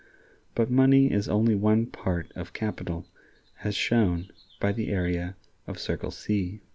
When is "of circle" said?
5.67-6.09